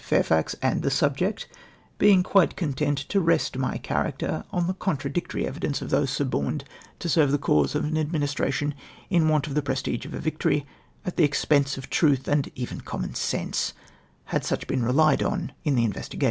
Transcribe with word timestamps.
Fairfax 0.03 0.55
and 0.63 0.81
the 0.81 0.89
subject, 0.89 1.47
being 1.99 2.23
quite 2.23 2.55
content 2.55 2.97
to 2.97 3.19
rest 3.19 3.55
my 3.55 3.77
character 3.77 4.43
on 4.49 4.65
the 4.65 4.73
contradictory 4.73 5.45
evidence 5.45 5.79
of 5.79 5.91
th()se 5.91 6.07
suborned 6.09 6.63
to 6.97 7.07
serve 7.07 7.31
the 7.31 7.37
cause 7.37 7.75
of 7.75 7.83
an 7.85 7.95
administration 7.95 8.73
in 9.11 9.29
want 9.29 9.45
of 9.45 9.53
the 9.53 9.61
prestige 9.61 10.07
of 10.07 10.15
a 10.15 10.19
victory, 10.19 10.65
at 11.05 11.17
the 11.17 11.23
expense 11.23 11.77
of 11.77 11.87
truth 11.87 12.27
and 12.27 12.49
even 12.55 12.81
common 12.81 13.13
sense, 13.13 13.73
had 14.25 14.43
such 14.43 14.65
been 14.65 14.81
rehed 14.81 15.21
on 15.23 15.51
in 15.63 15.75
the 15.75 15.85
inves 15.87 16.09
tio'ation. 16.09 16.19